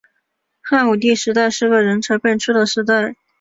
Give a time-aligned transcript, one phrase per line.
[0.63, 3.15] 汉武帝时代是个人才辈出的时代。